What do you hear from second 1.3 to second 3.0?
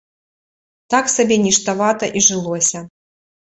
ніштавата і жылося.